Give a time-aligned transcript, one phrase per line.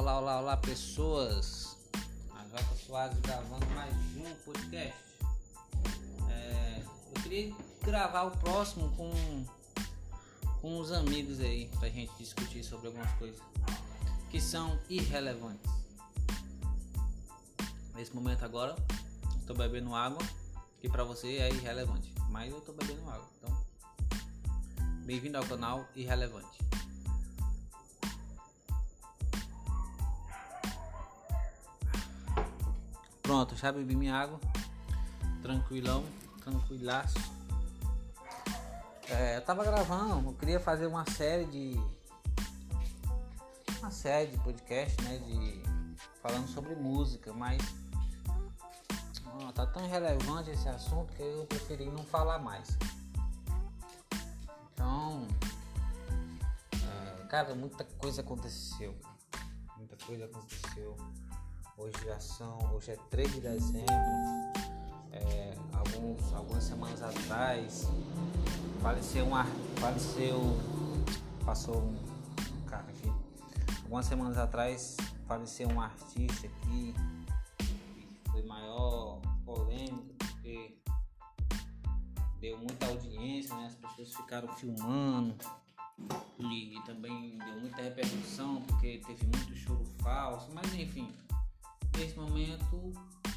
[0.00, 1.76] olá, olá, olá, pessoas.
[2.32, 4.98] A Jota Soares gravando mais um podcast.
[6.30, 6.82] É,
[7.14, 9.44] eu queria gravar o próximo com,
[10.62, 13.38] com os amigos aí, pra gente discutir sobre algumas coisas
[14.30, 15.70] que são irrelevantes.
[17.94, 18.74] Nesse momento agora,
[19.38, 20.26] estou bebendo água,
[20.80, 23.66] que pra você é irrelevante, mas eu tô bebendo água, então.
[25.04, 26.69] Bem-vindo ao canal Irrelevante.
[33.30, 34.40] Pronto, já bebi minha água.
[35.40, 36.04] Tranquilão,
[36.42, 37.16] tranquilaço.
[39.08, 41.80] É, eu tava gravando, eu queria fazer uma série de.
[43.78, 45.18] Uma série de podcast, né?
[45.18, 45.62] De.
[46.20, 47.62] Falando sobre música, mas.
[49.24, 52.76] Ó, tá tão relevante esse assunto que eu preferi não falar mais.
[54.72, 55.28] Então.
[56.74, 58.92] É, cara, muita coisa aconteceu.
[59.76, 60.96] Muita coisa aconteceu.
[61.80, 63.86] Hoje já são, hoje é 3 de dezembro.
[65.12, 67.88] É, alguns, algumas semanas atrás
[68.82, 69.30] faleceu um
[69.80, 70.58] faleceu
[71.42, 71.96] passou um,
[72.66, 73.10] cara aqui.
[73.82, 76.94] Algumas semanas atrás faleceu um artista aqui
[77.56, 80.76] que foi maior polêmica porque
[82.40, 83.68] deu muita audiência, né?
[83.68, 85.34] As pessoas ficaram filmando
[86.38, 91.10] e também deu muita repercussão porque teve muito choro falso, mas enfim,
[92.00, 92.94] nesse momento,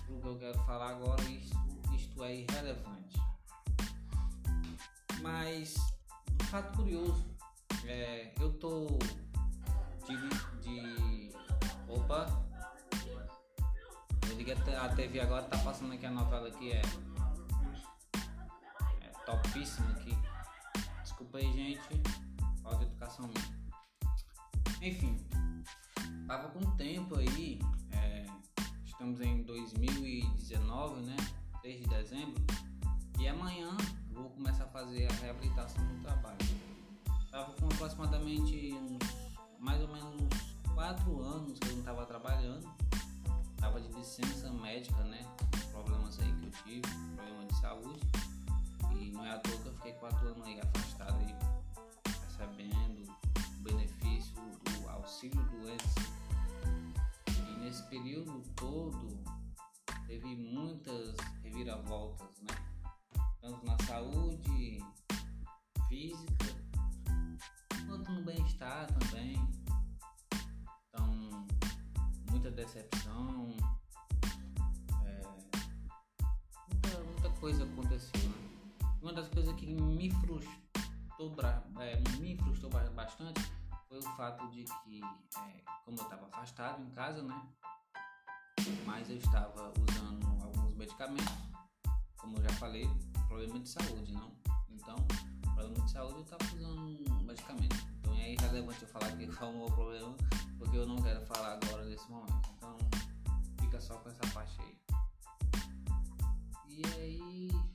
[0.09, 1.58] o que eu quero falar agora, isto,
[1.94, 3.19] isto é irrelevante.
[5.22, 5.75] Mas,
[6.42, 7.25] um fato curioso,
[7.86, 8.88] é, eu tô
[10.08, 10.16] de,
[10.61, 11.34] de.
[11.89, 12.25] Opa!
[14.30, 16.81] Eu liguei a TV agora, tá passando aqui a novela que é.
[19.02, 20.17] É topíssima aqui.
[21.03, 22.02] Desculpa aí, gente.
[22.61, 23.64] Falta educação mesmo.
[24.81, 25.18] Enfim,
[26.28, 27.59] tava com tempo aí
[29.03, 31.18] estamos em 2019, né?
[31.62, 32.41] 3 de dezembro.
[33.19, 33.75] E amanhã
[34.14, 36.38] vou começar a fazer a reabilitação do trabalho.
[37.25, 39.00] Estava com aproximadamente uns,
[39.59, 40.30] mais ou menos
[40.74, 42.66] 4 anos que eu não estava trabalhando.
[43.56, 45.22] Estava de licença médica, né?
[45.72, 48.00] Problemas aí que eu tive, problema de saúde.
[49.02, 51.36] E não é à toa que eu fiquei 4 anos aí afastado aí,
[52.25, 56.12] recebendo o benefício do auxílio doença
[57.73, 59.19] nesse período todo
[60.06, 62.56] teve muitas reviravoltas, né?
[63.41, 64.78] Tanto na saúde
[65.89, 66.45] física
[67.88, 69.35] quanto no bem-estar também.
[70.88, 71.47] Então,
[72.29, 73.57] muita decepção,
[75.07, 75.22] é,
[76.72, 78.89] muita, muita coisa aconteceu, né?
[79.01, 81.35] Uma das coisas que me frustrou,
[81.79, 82.82] é, me frustrou bastante
[84.16, 85.01] fato de que,
[85.38, 87.47] é, como eu estava afastado em casa, né?
[88.85, 91.34] Mas eu estava usando alguns medicamentos,
[92.18, 92.90] como eu já falei,
[93.28, 94.31] problema de saúde, não?
[94.69, 94.96] Então,
[95.56, 97.75] problema de saúde eu estava usando medicamento.
[98.00, 100.16] Então é irrelevante eu falar que qual é o meu problema,
[100.57, 102.50] porque eu não quero falar agora nesse momento.
[102.57, 102.78] Então,
[103.59, 104.78] fica só com essa parte aí.
[106.69, 107.72] E aí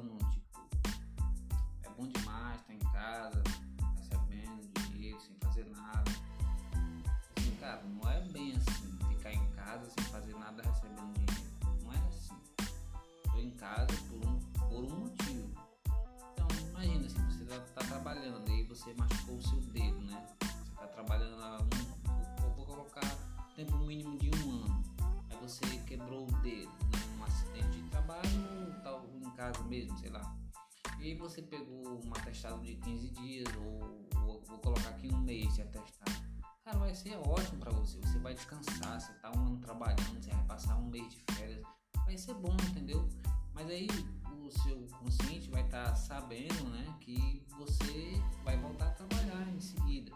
[0.00, 0.58] tipo,
[1.82, 3.42] é bom demais estar em casa,
[3.96, 6.10] recebendo dinheiro, sem fazer nada.
[7.36, 11.82] Assim, cara, não é bem assim, ficar em casa sem fazer nada recebendo dinheiro.
[11.82, 12.34] Não é assim.
[13.24, 15.50] Estou em casa por um, por um motivo.
[16.32, 20.26] Então, imagina, assim, você está tá trabalhando e você machucou o seu dedo, né?
[20.40, 23.16] Você está trabalhando há um, vou colocar
[23.56, 24.84] tempo mínimo de um ano.
[25.30, 27.08] Aí você quebrou o dedo, né?
[27.28, 30.36] acidente de trabalho, tal, em casa mesmo, sei lá.
[30.98, 35.20] E aí você pegou um atestado de 15 dias, ou, ou vou colocar aqui um
[35.20, 36.28] mês de atestado.
[36.64, 37.98] Cara, vai ser ótimo para você.
[38.00, 41.62] Você vai descansar, você tá um ano trabalhando, você vai passar um mês de férias.
[42.04, 43.08] Vai ser bom, entendeu?
[43.54, 43.88] Mas aí
[44.44, 49.60] o seu consciente vai estar tá sabendo, né, que você vai voltar a trabalhar em
[49.60, 50.12] seguida.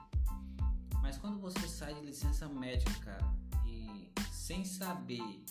[1.02, 3.34] Mas quando você sai de licença médica, cara,
[3.66, 5.44] e sem saber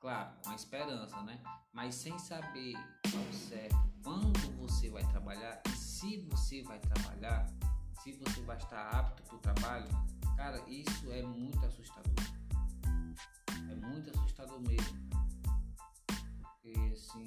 [0.00, 1.40] Claro, com a esperança, né?
[1.72, 7.46] Mas sem saber ao certo quando você vai trabalhar e se você vai trabalhar,
[8.02, 9.88] se você vai estar apto para o trabalho,
[10.36, 12.14] cara, isso é muito assustador.
[13.50, 15.10] É muito assustador mesmo.
[16.62, 17.24] Porque assim,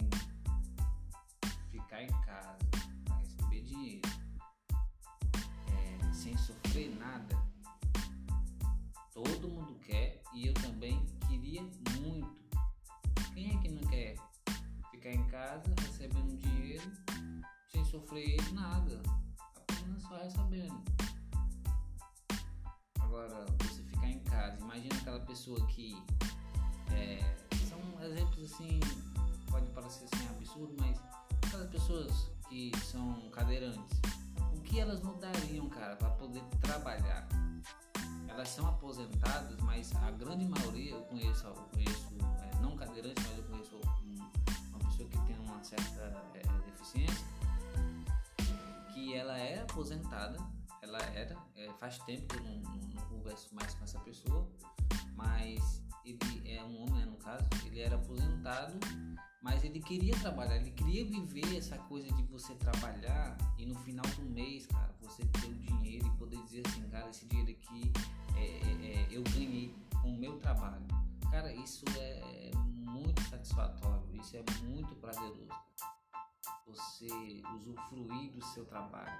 [1.69, 2.57] ficar em casa
[3.19, 4.09] receber dinheiro
[5.67, 7.37] é, sem sofrer nada,
[9.13, 11.61] todo mundo quer e eu também queria
[11.99, 12.40] muito.
[14.01, 14.15] É
[14.89, 16.91] ficar em casa recebendo dinheiro
[17.67, 19.01] sem sofrer nada?
[19.69, 20.81] Apenas só recebendo.
[22.99, 25.95] Agora, você ficar em casa, imagina aquela pessoa que.
[26.91, 27.19] É,
[27.69, 28.79] são exemplos assim,
[29.49, 30.99] pode parecer assim absurdo, mas
[31.45, 34.01] aquelas pessoas que são cadeirantes,
[34.53, 37.27] o que elas mudariam, cara, para poder trabalhar?
[38.27, 43.37] Elas são aposentadas, mas a grande maioria eu conheço, eu conheço é, não cadeirante, mas
[43.37, 43.81] eu conheço
[45.61, 47.25] uma certa é, deficiência,
[48.91, 50.37] que ela é aposentada,
[50.81, 54.49] ela era, é, faz tempo que eu não, não, converso mais com essa pessoa,
[55.15, 58.73] mas ele é um homem, né, no caso, ele era aposentado,
[59.43, 64.05] mas ele queria trabalhar, ele queria viver essa coisa de você trabalhar e no final
[64.15, 67.91] do mês, cara, você ter o dinheiro e poder dizer assim, cara, esse dinheiro aqui
[68.35, 70.85] é, é, é eu ganhei com o meu trabalho.
[71.29, 72.51] Cara, isso é
[72.91, 74.70] muito satisfatório, isso é muito
[75.01, 75.47] prazeroso.
[76.67, 79.11] Você usufruir do seu trabalho,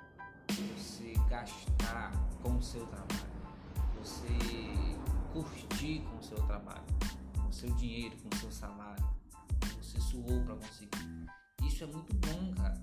[0.78, 2.12] você gastar
[2.42, 3.32] com o seu trabalho,
[3.98, 4.28] você
[5.34, 6.86] curtir com o seu trabalho,
[7.36, 9.04] com seu dinheiro, com o seu salário,
[9.78, 11.28] você suou para conseguir.
[11.64, 12.82] Isso é muito bom, cara.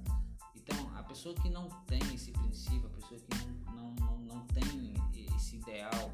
[0.55, 4.95] Então, a pessoa que não tem esse princípio, a pessoa que não, não, não tem
[5.35, 6.12] esse ideal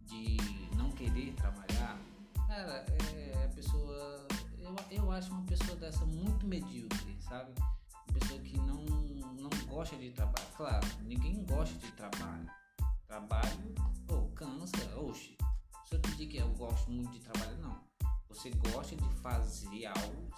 [0.00, 0.36] de
[0.76, 1.98] não querer trabalhar,
[2.48, 4.26] cara, é a pessoa.
[4.64, 7.52] Eu, eu acho uma pessoa dessa muito medíocre, sabe?
[7.92, 8.82] Uma pessoa que não,
[9.34, 10.46] não gosta de trabalho.
[10.56, 12.48] Claro, ninguém gosta de trabalho.
[13.06, 13.74] Trabalho,
[14.08, 15.36] ou oh, cansa, oxe.
[15.84, 17.78] Se eu pedir que eu gosto muito de trabalho, não.
[18.30, 20.30] Você gosta de fazer algo,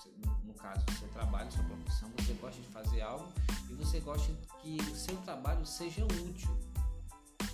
[0.42, 3.32] no caso, seu trabalho, sua profissão, você gosta de fazer algo
[3.70, 6.50] e você gosta que o seu trabalho seja útil.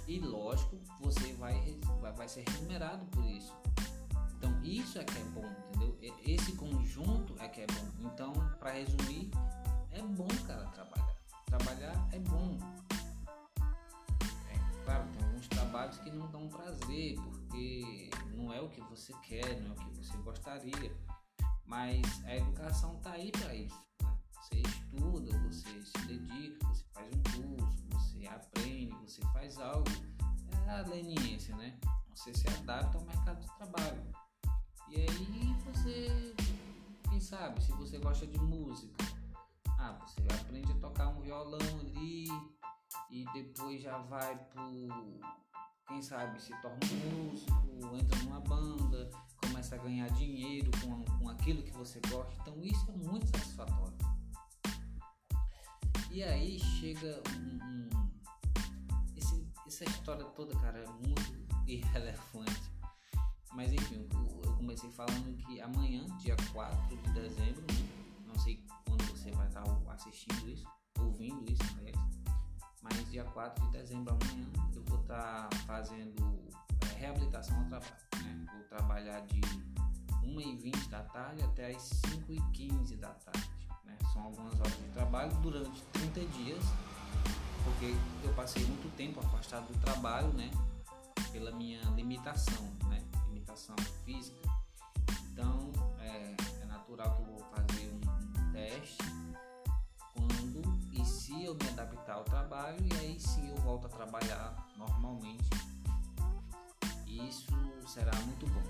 [0.08, 3.54] E lógico, você vai, vai, vai ser remunerado por isso.
[4.42, 5.81] Então isso é que é bom, entendeu?
[6.02, 8.08] Esse conjunto é que é bom.
[8.12, 9.30] Então, para resumir,
[9.92, 11.16] é bom, cara, trabalhar.
[11.46, 12.58] Trabalhar é bom.
[14.50, 19.12] É, claro, tem alguns trabalhos que não dão prazer, porque não é o que você
[19.22, 20.96] quer, não é o que você gostaria.
[21.64, 23.80] Mas a educação tá aí para isso.
[24.02, 24.18] Né?
[24.40, 29.88] Você estuda, você se dedica, você faz um curso, você aprende, você faz algo.
[30.66, 31.78] É a leniência, né?
[32.12, 34.21] Você se adapta ao mercado de trabalho.
[34.94, 36.34] E aí você,
[37.08, 39.02] quem sabe, se você gosta de música,
[39.78, 42.26] ah, você aprende a tocar um violão ali
[43.10, 44.68] e depois já vai pro,
[45.88, 49.10] quem sabe, se torna um músico, entra numa banda,
[49.40, 52.34] começa a ganhar dinheiro com, com aquilo que você gosta.
[52.42, 53.96] Então isso é muito satisfatório.
[56.10, 58.10] E aí chega um, um
[59.16, 62.71] esse, essa história toda, cara, é muito irrelevante.
[63.54, 64.08] Mas enfim,
[64.44, 67.64] eu comecei falando que amanhã, dia 4 de dezembro,
[68.26, 70.66] não sei quando você vai estar assistindo isso,
[70.98, 71.98] ouvindo isso, aliás,
[72.82, 76.48] mas dia 4 de dezembro amanhã eu vou estar fazendo
[76.90, 77.94] é, reabilitação ao trabalho.
[78.24, 78.46] Né?
[78.52, 79.40] Vou trabalhar de
[80.24, 83.50] 1h20 da tarde até as 5h15 da tarde.
[83.84, 83.96] Né?
[84.12, 86.64] São algumas horas de trabalho durante 30 dias,
[87.64, 87.94] porque
[88.24, 90.50] eu passei muito tempo afastado do trabalho, né?
[91.30, 93.02] Pela minha limitação, né?
[93.42, 94.48] Limitação física.
[95.32, 98.98] Então é, é natural que eu vou fazer um, um, teste
[100.14, 104.68] quando e se eu me adaptar ao trabalho e aí sim eu volto a trabalhar
[104.76, 105.50] normalmente.
[107.06, 107.52] Isso
[107.86, 108.62] será muito bom.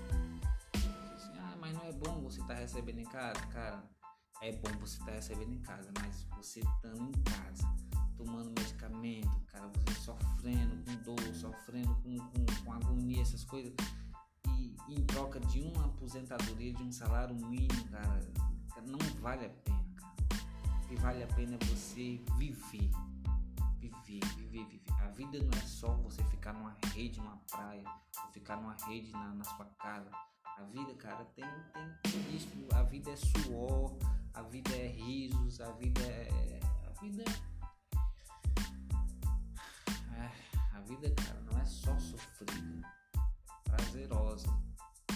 [1.15, 3.83] Assim, ah, mas não é bom você estar tá recebendo em casa, cara.
[4.41, 7.63] É bom você estar tá recebendo em casa, mas você estando em casa,
[8.17, 13.73] tomando medicamento, cara, você sofrendo com dor, sofrendo com, com, com agonia, essas coisas
[14.87, 18.19] em troca de uma aposentadoria, de um salário mínimo, cara,
[18.85, 20.13] não vale a pena, cara.
[20.83, 22.91] O que vale a pena é você viver.
[23.79, 24.93] Viver, viver, viver.
[25.01, 27.83] A vida não é só você ficar numa rede, numa praia,
[28.25, 30.09] ou ficar numa rede na, na sua casa.
[30.57, 31.45] A vida, cara, tem,
[32.03, 32.47] tem, isso.
[32.73, 33.97] A vida é suor,
[34.33, 36.59] a vida é risos, a vida é.
[36.87, 37.53] A vida é.
[40.73, 43.02] A vida, cara, não é só sofrida, é
[43.75, 44.47] prazerosa.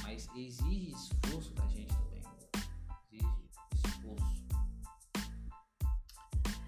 [0.01, 2.23] Mas exige esforço da gente também.
[3.11, 3.27] Exige
[3.73, 4.45] esforço.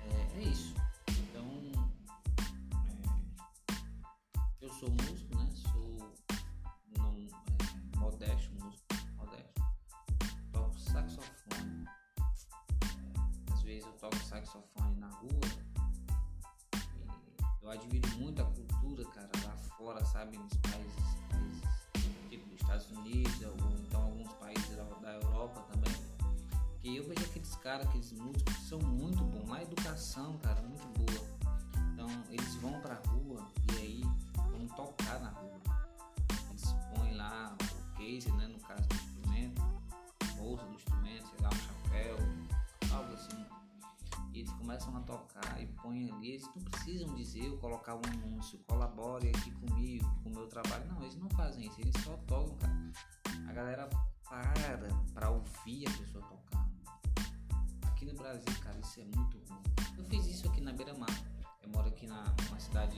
[0.02, 0.76] É, é isso.
[1.10, 1.48] Então,
[2.86, 5.50] é, eu sou músico, né?
[5.56, 6.14] Sou
[6.98, 8.86] não, é, modesto, músico
[9.18, 9.62] modesto.
[10.52, 11.86] Toco saxofone.
[12.84, 15.30] É, às vezes eu toco saxofone na rua.
[17.62, 20.38] eu admiro muito a cultura, cara, lá fora, sabe?
[20.38, 20.79] Nos países,
[22.80, 25.94] Estados Unidos, ou então alguns países da Europa também.
[26.82, 29.52] Que eu vejo aqueles caras, aqueles músicos que são muito bons.
[29.52, 31.28] A educação, cara, muito boa.
[31.94, 34.04] Então eles vão pra rua e aí
[34.36, 35.60] vão tocar na rua.
[36.50, 38.48] Eles põem lá o case, né?
[38.48, 39.62] No caso do instrumento,
[40.38, 42.18] bolsa do instrumento, sei lá, um chapéu,
[44.40, 46.32] eles começam a tocar e põem ali.
[46.32, 50.86] Eles não precisam dizer ou colocar um anúncio, colabore aqui comigo, com o meu trabalho.
[50.88, 52.92] Não, eles não fazem isso, eles só tocam, cara.
[53.48, 53.90] A galera
[54.30, 54.54] para
[55.14, 56.70] pra ouvir a pessoa tocando.
[57.88, 59.62] Aqui no Brasil, cara, isso é muito ruim.
[59.98, 61.10] Eu fiz isso aqui na Beira-Mar.
[61.62, 62.98] Eu moro aqui na uma cidade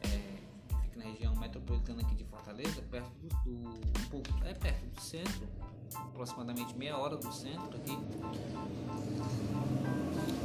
[0.00, 4.54] é, que fica na região metropolitana aqui de Fortaleza, perto do, do um pouco, é
[4.54, 5.46] perto do centro,
[5.94, 7.98] aproximadamente meia hora do centro aqui.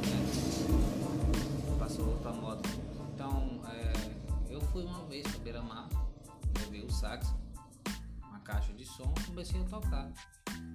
[0.06, 2.68] É, passou outra moto.
[3.14, 5.88] Então, é, eu fui uma vez para Beira-Mar,
[6.58, 7.34] levei o sax,
[8.22, 10.10] uma caixa de som, comecei a tocar.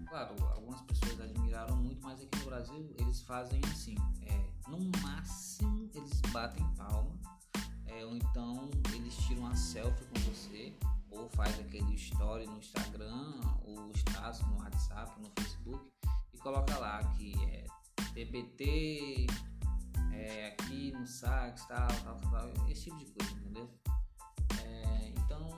[0.09, 5.89] Claro, algumas pessoas admiraram muito, mas aqui no Brasil eles fazem assim, é, no máximo
[5.93, 7.11] eles batem palma,
[7.85, 10.73] é, ou então eles tiram uma selfie com você,
[11.15, 15.85] ou faz aquele story no Instagram, ou status no WhatsApp, no Facebook,
[16.33, 17.65] e coloca lá que é
[18.13, 19.27] TBT,
[20.13, 23.69] é, aqui no sax, tal, tal, tal, esse tipo de coisa, entendeu?
[24.63, 25.49] É, então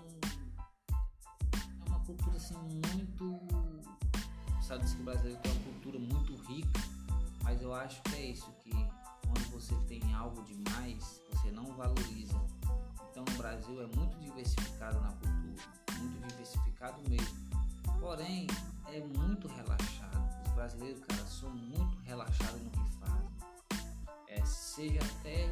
[1.85, 3.39] é uma cultura assim muito.
[4.61, 6.79] Sabe que o brasileiro tem uma cultura muito rica,
[7.43, 8.71] mas eu acho que é isso, que
[9.25, 12.35] quando você tem algo demais, você não valoriza.
[13.11, 15.36] Então o Brasil é muito diversificado na cultura,
[16.47, 17.37] diversificado mesmo.
[17.99, 18.47] Porém,
[18.87, 20.17] é muito relaxado.
[20.45, 23.29] Os brasileiros, cara, são muito relaxados no que fazem.
[24.27, 25.49] É, seja até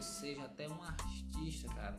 [0.00, 1.96] seja até um artista, cara,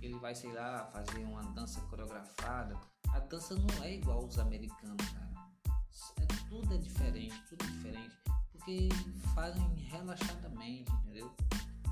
[0.00, 2.78] ele vai, sei lá, fazer uma dança coreografada.
[3.08, 5.30] A dança não é igual aos americanos, cara.
[6.18, 8.16] É, tudo é diferente, tudo é diferente.
[8.52, 8.88] Porque
[9.34, 11.34] fazem relaxadamente, entendeu?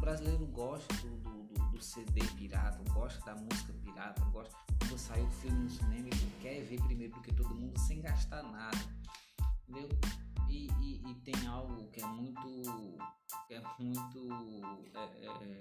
[0.01, 4.57] Brasileiro gosta do, do, do CD pirata, gosta da música pirata, gosta.
[4.79, 8.01] Quando sai o filme no cinema, ele quer ver primeiro do que todo mundo sem
[8.01, 8.79] gastar nada,
[9.69, 9.89] entendeu?
[10.49, 12.99] E, e, e tem algo que é muito,
[13.47, 14.31] que é muito
[14.95, 15.59] é, é,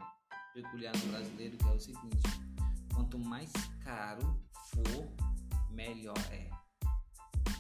[0.54, 2.24] peculiar no brasileiro, que é o seguinte:
[2.94, 3.52] quanto mais
[3.84, 6.50] caro for, melhor é.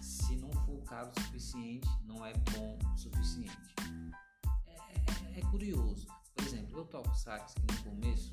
[0.01, 3.75] Se não for caro o suficiente, não é bom o suficiente.
[4.65, 6.07] É, é, é curioso.
[6.39, 8.31] Por exemplo, eu toco sax no começo,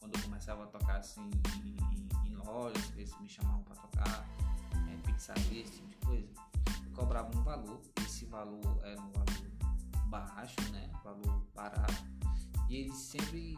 [0.00, 1.30] quando eu começava a tocar assim
[1.64, 1.76] em,
[2.26, 4.28] em, em lojas, eles me chamavam para tocar,
[4.90, 6.28] é, pizzaria, esse tipo de coisa,
[6.84, 9.50] eu cobrava um valor, esse valor era um valor
[10.08, 10.90] baixo, né?
[10.98, 12.04] Um valor barato.
[12.68, 13.56] E eles sempre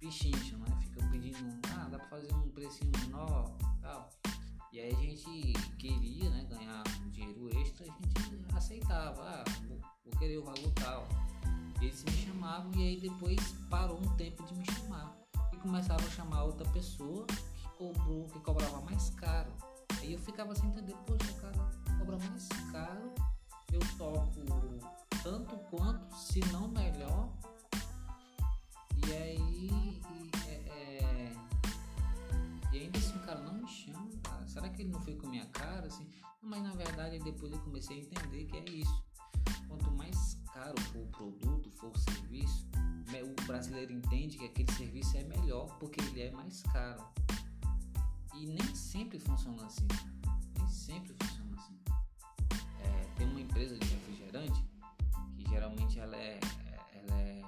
[0.00, 0.76] pichincham, né?
[0.80, 4.10] Ficam pedindo, ah, dá pra fazer um precinho menor tal.
[4.72, 9.80] E aí a gente queria né, ganhar um dinheiro extra, a gente aceitava, ah, vou,
[10.04, 11.27] vou querer o valor tal.
[11.80, 15.16] Eles me chamavam e aí depois parou um tempo de me chamar.
[15.52, 19.52] E começaram a chamar outra pessoa que, cobrou, que cobrava mais caro.
[19.98, 23.12] Aí eu ficava sem entender, poxa, cara cobra mais caro,
[23.70, 24.40] eu toco
[25.22, 27.30] tanto quanto, se não melhor.
[29.06, 31.36] E aí e, é, é,
[32.72, 34.46] e ainda assim o cara não me chama, cara.
[34.46, 35.86] Será que ele não foi com minha cara?
[35.86, 36.08] Assim?
[36.42, 39.04] Mas na verdade depois eu comecei a entender que é isso.
[39.68, 42.66] Quanto mais caro o produto, for serviço,
[43.22, 47.04] o brasileiro entende que aquele serviço é melhor porque ele é mais caro.
[48.34, 49.86] E nem sempre funciona assim.
[50.56, 51.78] Nem sempre funciona assim.
[52.80, 54.64] É, tem uma empresa de refrigerante
[55.36, 56.40] que geralmente ela é,
[56.92, 57.42] ela é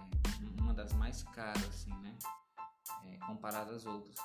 [0.60, 2.16] uma das mais caras, assim, né?
[3.06, 4.16] É, comparada às outras.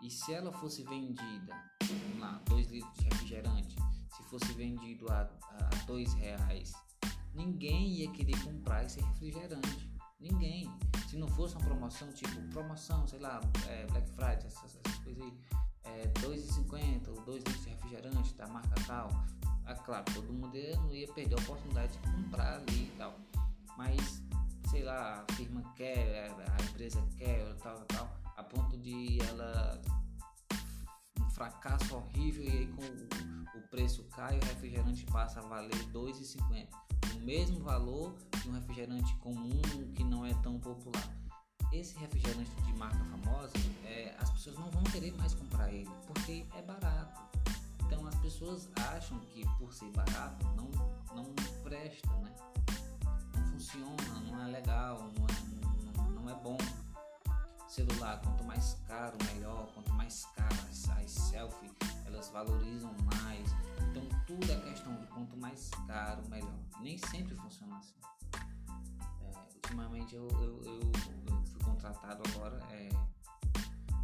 [0.00, 3.76] E se ela fosse vendida, vamos lá, 2 litros de refrigerante,
[4.16, 6.72] se fosse vendido a, a dois reais,
[7.34, 9.90] ninguém ia querer comprar esse refrigerante.
[10.20, 10.70] Ninguém.
[11.08, 15.22] Se não fosse uma promoção, tipo promoção, sei lá, é, Black Friday, essas, essas coisas
[15.22, 15.32] aí,
[15.84, 19.10] é, 2,50 ou 2 litros de refrigerante da marca tal.
[19.66, 23.14] Ah, claro, todo mundo ia, não ia perder a oportunidade de comprar ali e tal.
[23.76, 24.22] Mas,
[24.70, 29.80] sei lá, a firma quer, a empresa quer, tal, tal, a ponto de ela
[31.20, 35.84] um fracasso horrível e aí com o, o preço cai, o refrigerante passa a valer
[35.92, 36.68] 2,50
[37.16, 39.60] o mesmo valor de um refrigerante comum
[39.94, 41.08] que não é tão popular.
[41.72, 43.52] Esse refrigerante de marca famosa,
[43.84, 47.20] é, as pessoas não vão querer mais comprar ele porque é barato.
[47.86, 50.70] Então as pessoas acham que por ser barato não,
[51.14, 51.24] não
[51.62, 52.34] presta, né?
[53.34, 56.58] Não funciona, não é legal, não é, não, não é bom.
[57.74, 59.66] Celular, quanto mais caro, melhor.
[59.74, 61.72] Quanto mais caras as selfies,
[62.06, 63.50] elas valorizam mais.
[63.90, 66.54] Então tudo é questão de quanto mais caro, melhor.
[66.80, 67.96] Nem sempre funciona assim.
[69.22, 70.80] É, ultimamente eu, eu, eu,
[71.26, 72.60] eu, fui contratado agora.
[72.70, 72.90] É,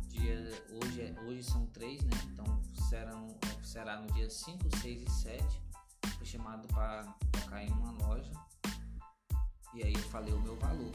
[0.08, 2.16] dia, hoje, é, hoje são três, né?
[2.32, 2.44] Então
[2.88, 3.28] serão,
[3.62, 5.62] será no dia 5, 6 e 7.
[6.16, 8.32] Fui chamado para tocar em uma loja.
[9.72, 10.90] E aí eu falei o meu valor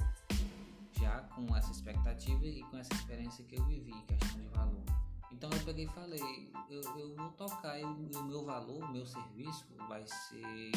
[1.06, 4.84] já com essa expectativa e com essa experiência que eu vivi, questão de valor.
[5.32, 9.06] Então eu peguei e falei, eu, eu vou tocar e o meu valor, o meu
[9.06, 10.72] serviço vai ser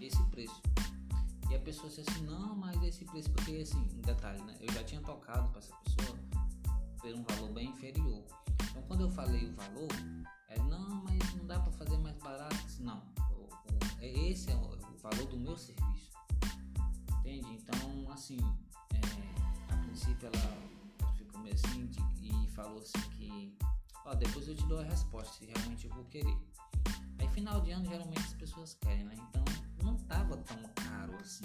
[0.00, 0.60] esse preço.
[1.48, 4.56] E a pessoa disse assim, não, mas esse preço, porque assim, um detalhe, né?
[4.60, 6.18] Eu já tinha tocado para essa pessoa
[6.98, 8.24] por um valor bem inferior.
[8.70, 9.88] Então quando eu falei o valor,
[10.48, 12.56] é não, mas não dá para fazer mais barato.
[12.80, 16.10] Não, o, o, é, esse é o, o valor do meu serviço.
[17.20, 17.52] Entende?
[17.52, 18.38] Então, assim,
[19.98, 21.90] princípio ela ficou meio assim
[22.22, 23.52] e falou assim que
[24.04, 26.38] ó, depois eu te dou a resposta se realmente eu vou querer.
[27.18, 29.16] Aí final de ano geralmente as pessoas querem, né?
[29.16, 29.44] Então
[29.82, 31.44] não tava tão caro assim.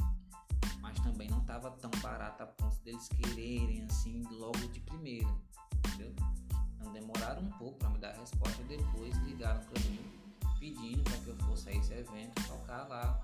[0.80, 5.36] Mas também não tava tão barato a ponto deles quererem assim logo de primeira.
[5.88, 6.14] Entendeu?
[6.76, 10.00] Então demoraram um pouco para me dar a resposta e depois ligaram para mim
[10.60, 13.20] pedindo para que eu fosse a esse evento tocar lá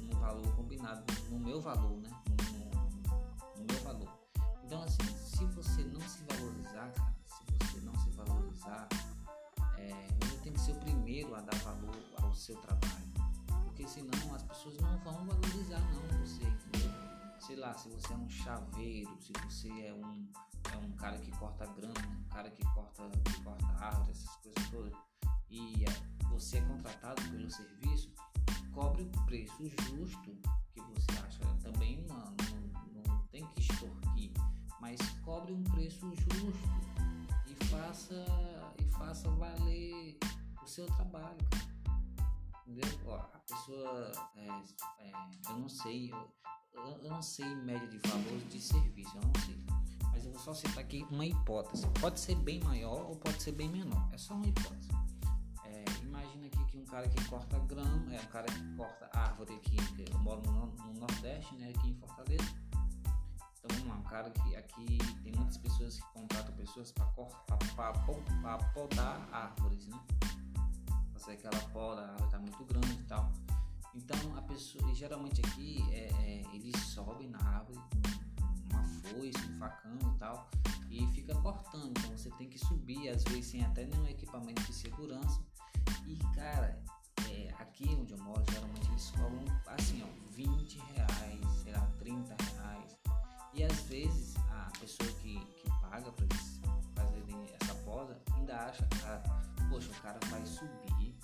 [0.00, 2.10] no valor combinado, no meu valor, né?
[2.30, 4.23] No, no, no meu valor.
[4.64, 8.88] Então, assim, se você não se valorizar, cara, se você não se valorizar,
[9.76, 13.04] é, você tem que ser o primeiro a dar valor ao seu trabalho.
[13.64, 16.44] Porque senão as pessoas não vão valorizar não você?
[17.46, 20.26] Sei lá, se você é um chaveiro, se você é um,
[20.72, 24.70] é um cara que corta grama, um cara que corta, que corta árvore, essas coisas
[24.70, 24.94] todas,
[25.50, 25.84] e
[26.30, 28.10] você é contratado pelo serviço,
[28.72, 30.34] cobre o preço justo
[30.72, 31.40] que você acha.
[31.62, 32.34] Também não,
[34.84, 36.68] mas cobre um preço justo
[37.46, 38.22] e faça
[38.78, 40.18] e faça valer
[40.62, 41.38] o seu trabalho,
[42.66, 43.00] entendeu?
[43.06, 44.46] Ó, a pessoa, é,
[44.98, 45.12] é,
[45.48, 49.64] eu não sei, eu, eu, não sei média de valores de serviço, eu não sei,
[50.12, 51.86] mas eu vou só citar aqui uma hipótese.
[51.98, 54.90] Pode ser bem maior ou pode ser bem menor, é só uma hipótese.
[55.64, 59.54] É, imagina aqui que um cara que corta grama, é um cara que corta árvore
[59.54, 59.78] aqui,
[60.12, 62.63] eu moro no, no Nordeste, né, aqui em Fortaleza
[63.64, 67.06] então vamos lá, cara que aqui tem muitas pessoas que contratam pessoas para
[68.74, 69.98] podar árvores, né?
[71.14, 73.32] Fazer aquela poda, a árvore está muito grande e tal.
[73.94, 79.38] Então a pessoa, e geralmente aqui é, é, ele sobe na árvore com uma foice,
[79.48, 80.50] um facão e tal,
[80.90, 81.96] e fica cortando.
[81.98, 85.40] Então você tem que subir, às vezes sem até nenhum equipamento de segurança.
[86.06, 86.82] E cara,
[87.30, 92.34] é, aqui onde eu moro, geralmente eles cobram assim, ó, 20 reais, sei lá, 30
[92.42, 92.53] reais
[93.54, 96.60] e às vezes a pessoa que, que paga para eles
[96.94, 99.22] fazerem essa posa ainda acha, cara,
[99.70, 101.16] poxa, o cara vai subir,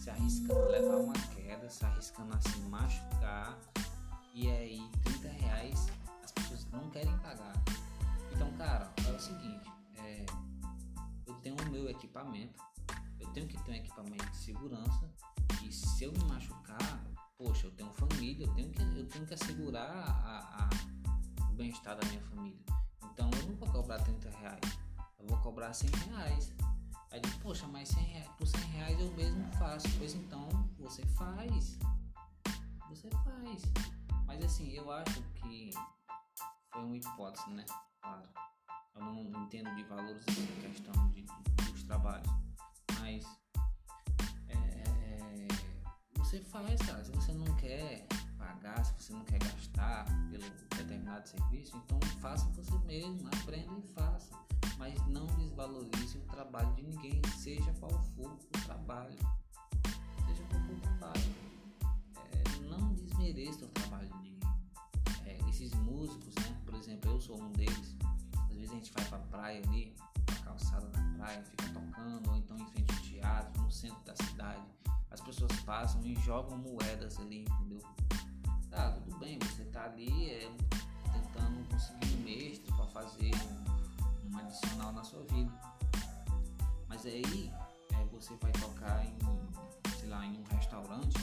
[0.00, 3.58] se arriscando a levar uma queda, se arriscando a se machucar,
[4.34, 5.86] e aí 30 reais
[6.24, 7.54] as pessoas não querem pagar.
[8.32, 10.26] Então, cara, é o seguinte, é,
[11.26, 12.60] eu tenho o meu equipamento,
[13.20, 15.08] eu tenho que ter um equipamento de segurança,
[15.62, 17.04] e se eu me machucar,
[17.38, 21.05] poxa, eu tenho família, eu tenho que, eu tenho que assegurar a, a
[21.56, 22.58] bem-estar da minha família.
[23.12, 24.78] Então eu não vou cobrar 30 reais,
[25.18, 26.52] eu vou cobrar 100 reais.
[27.10, 29.88] Aí ele, poxa, mas 100 reais, por 100 reais eu mesmo faço.
[29.98, 31.78] Pois então você faz.
[32.90, 33.62] Você faz.
[34.26, 35.70] Mas assim, eu acho que
[36.70, 37.64] foi uma hipótese, né?
[38.02, 38.28] Claro.
[38.94, 41.22] Eu não entendo de valores em questão de,
[41.72, 42.28] dos trabalhos.
[43.00, 43.24] Mas
[44.48, 45.48] é, é,
[46.18, 47.02] você faz, cara.
[47.02, 48.06] Se você não quer
[48.46, 50.44] pagar, se você não quer gastar pelo
[50.76, 54.30] determinado serviço, então faça você mesmo, aprenda e faça.
[54.78, 59.18] Mas não desvalorize o trabalho de ninguém, seja qual for o trabalho.
[60.26, 61.34] Seja qual for o trabalho.
[62.32, 64.40] É, não desmereça o trabalho de ninguém.
[65.24, 66.56] É, esses músicos, né?
[66.64, 67.96] Por exemplo, eu sou um deles.
[68.48, 69.96] Às vezes a gente vai pra praia ali,
[70.28, 74.14] na calçada da praia, fica tocando, ou então em frente ao teatro, no centro da
[74.14, 74.62] cidade.
[75.10, 77.80] As pessoas passam e jogam moedas ali, entendeu?
[78.76, 80.52] Tá, tudo bem, você tá ali é,
[81.10, 85.50] tentando conseguir um mestre para fazer um, um, adicional na sua vida.
[86.86, 87.50] Mas aí
[87.94, 89.16] é, você vai tocar em,
[89.98, 91.16] sei lá, em um restaurante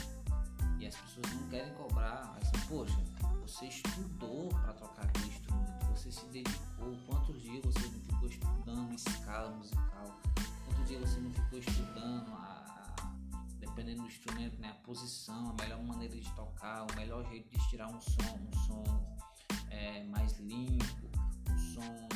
[0.80, 2.98] e as pessoas não querem cobrar, mas poxa,
[3.40, 8.94] você estudou para tocar aquele instrumento, você se dedicou, quantos dias você não ficou estudando
[8.94, 10.20] escala musical,
[10.66, 12.32] quantos dias você não ficou estudando
[13.74, 17.68] dependendo do instrumento, né, a posição, a melhor maneira de tocar, o melhor jeito de
[17.68, 19.16] tirar um som, um som
[19.68, 21.10] é, mais limpo,
[21.50, 22.08] um som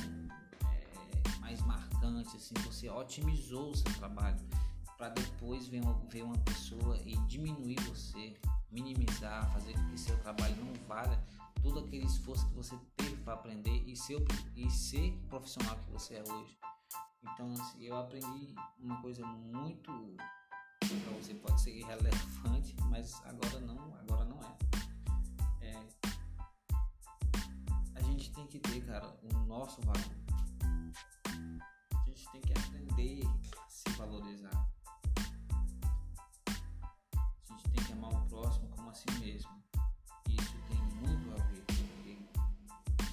[0.70, 4.38] é, mais marcante, assim, você otimizou o seu trabalho
[4.96, 8.34] para depois ver uma, ver uma pessoa e diminuir você,
[8.70, 11.20] minimizar, fazer com que seu trabalho não valha
[11.60, 16.14] todo aquele esforço que você teve para aprender e ser, e ser profissional que você
[16.14, 16.56] é hoje.
[17.20, 19.90] Então, assim, eu aprendi uma coisa muito
[20.80, 24.56] para você pode ser irrelevante, mas agora não, agora não é.
[25.66, 25.88] é.
[27.94, 30.18] A gente tem que ter, cara, o nosso valor.
[31.94, 34.68] A gente tem que aprender a se valorizar.
[36.46, 39.50] A gente tem que amar o próximo como a si mesmo.
[40.28, 42.18] Isso tem muito a ver, porque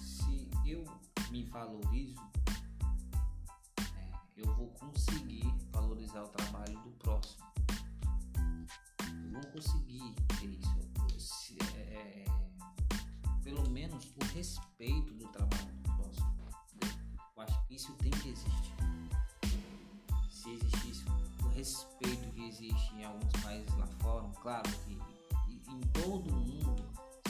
[0.02, 0.86] se eu
[1.32, 2.22] me valorizo,
[3.98, 7.45] é, eu vou conseguir valorizar o trabalho do próximo
[9.36, 11.56] vão conseguir ter isso.
[11.76, 12.26] É,
[13.44, 16.36] pelo menos o respeito do trabalho do próximo.
[17.36, 18.76] Eu acho que isso tem que existir.
[20.30, 21.06] Se existisse
[21.44, 25.00] o respeito que existe em alguns países lá fora, claro que
[25.68, 26.86] em todo o mundo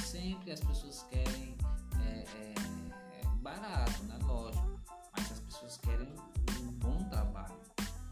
[0.05, 1.55] sempre as pessoas querem
[2.01, 4.19] é, é, barato, né?
[4.23, 4.79] Lógico.
[5.17, 6.13] Mas as pessoas querem
[6.61, 7.55] um bom trabalho.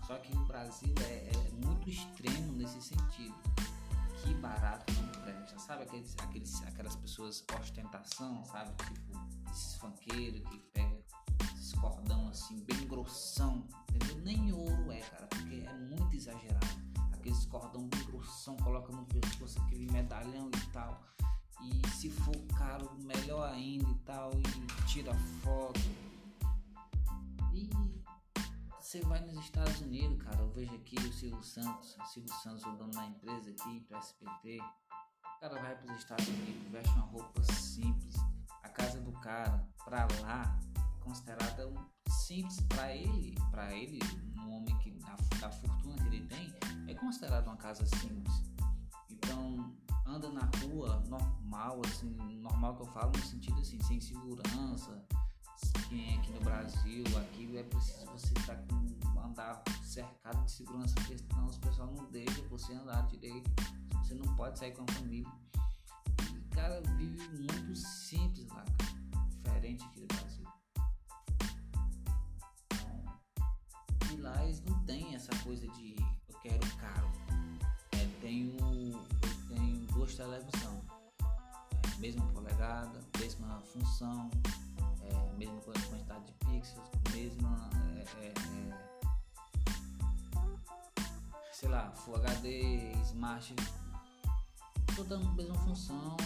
[0.07, 3.35] Só que no Brasil é, é muito extremo nesse sentido
[4.23, 5.59] que barato não presta.
[5.59, 8.71] Sabe aqueles, aqueles, aquelas pessoas ostentação, sabe?
[8.83, 10.97] Tipo, esses funkeiros que pegam
[11.55, 14.17] esses cordão assim, bem grossão, entendeu?
[14.23, 16.67] Nem ouro é, cara, porque é muito exagerado.
[17.13, 21.01] Aqueles cordão bem grossão, coloca no pescoço aquele medalhão e tal.
[21.61, 24.31] E se for caro, melhor ainda e tal.
[24.33, 25.79] E tira foto.
[27.53, 27.69] E
[28.93, 32.63] você vai nos Estados Unidos, cara, eu vejo aqui o Silvio Santos, o Silvio Santos,
[32.63, 34.59] o dono da empresa aqui, do SPT.
[34.59, 38.13] O cara vai para os Estados Unidos, veste uma roupa simples.
[38.61, 41.73] A casa do cara, para lá, é considerada
[42.07, 43.97] simples para ele, para ele,
[44.37, 46.53] um homem que da, da fortuna que ele tem,
[46.87, 48.43] é considerado uma casa simples.
[49.09, 49.75] Então,
[50.05, 55.03] anda na rua normal, assim, normal que eu falo no sentido assim, sem segurança,
[55.89, 58.93] quem é aqui no Brasil, aqui é preciso você estar tá com
[59.33, 63.49] andar cercado de segurança, porque senão os pessoal não deixam você andar direito.
[64.03, 65.31] Você não pode sair com a família.
[66.31, 69.27] E cara vive muito simples lá, cara.
[69.29, 70.45] Diferente aqui do Brasil.
[72.65, 75.95] Então, e lá eles não tem essa coisa de
[76.27, 77.11] eu quero caro.
[77.93, 80.83] É, tenho, eu tenho duas televisões.
[81.21, 84.29] É, mesma polegada, mesma função,
[85.33, 87.69] mesma quantidade de pixels, mesma.
[87.95, 88.93] É, é, é,
[91.51, 93.55] sei lá, Full HD, Smart,
[94.95, 96.17] toda a mesma função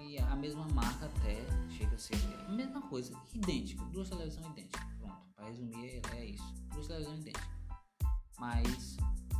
[0.00, 4.86] e a mesma marca até, chega a ser a mesma coisa, idêntica, duas televisões idênticas.
[4.98, 7.48] Pronto, para resumir é isso, duas televisões idênticas.
[8.38, 8.96] Mas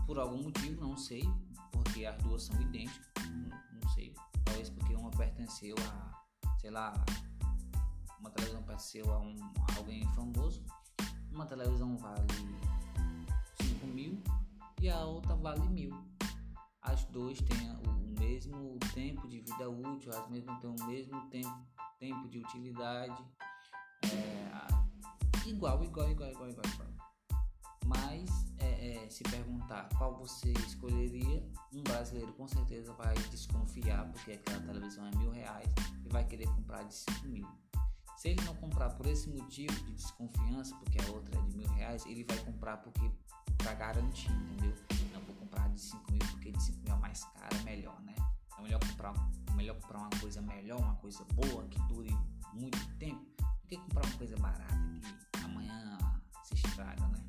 [0.07, 1.25] por algum motivo, não sei,
[1.73, 6.25] porque as duas são idênticas, não, não sei, talvez porque uma pertenceu a,
[6.59, 6.93] sei lá,
[8.21, 9.37] uma televisão pertenceu a, um,
[9.71, 10.65] a alguém famoso,
[11.31, 12.27] uma televisão vale
[13.63, 14.23] 5 mil
[14.81, 15.91] e a outra vale mil.
[16.83, 21.67] As duas têm o mesmo tempo de vida útil, as mesmas têm o mesmo tempo,
[21.99, 23.25] tempo de utilidade.
[24.05, 26.89] É, igual, igual, igual, igual, igual, igual.
[27.87, 34.33] Mas é, é, se perguntar qual você escolheria, um brasileiro com certeza vai desconfiar porque
[34.33, 35.69] aquela televisão é mil reais
[36.05, 37.66] e vai querer comprar de 5 mil.
[38.17, 41.69] Se ele não comprar por esse motivo de desconfiança, porque a outra é de mil
[41.69, 43.11] reais, ele vai comprar porque
[43.59, 44.75] para garantir, entendeu?
[45.13, 48.01] Não vou comprar de 5 mil porque de 5 mil é mais caro, é melhor,
[48.03, 48.15] né?
[48.59, 49.13] É melhor comprar,
[49.55, 52.17] melhor comprar uma coisa melhor, uma coisa boa, que dure
[52.55, 54.77] muito tempo, do que comprar uma coisa barata
[55.33, 55.99] que amanhã
[56.45, 57.23] se estraga, né?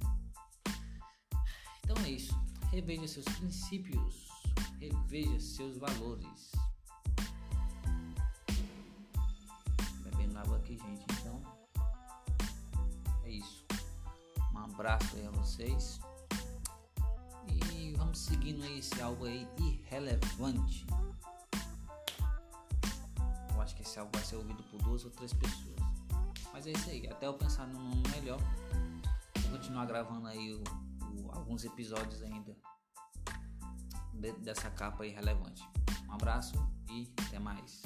[1.83, 2.33] Então é isso.
[2.71, 4.29] Reveja seus princípios,
[4.79, 6.51] reveja seus valores.
[10.67, 11.05] Aqui, gente.
[11.21, 11.41] Então,
[13.23, 13.65] é isso.
[14.53, 15.99] Um abraço aí a vocês.
[17.47, 20.85] E vamos seguindo aí esse algo aí irrelevante.
[23.53, 25.77] Eu acho que esse algo vai ser ouvido por duas ou três pessoas.
[26.51, 27.07] Mas é isso aí.
[27.07, 28.39] Até eu pensar num nome melhor.
[29.41, 30.63] Vou continuar gravando aí o,
[31.01, 32.55] o, alguns episódios ainda
[34.13, 35.63] de, dessa capa irrelevante.
[36.09, 36.53] Um abraço
[36.89, 37.83] e até mais.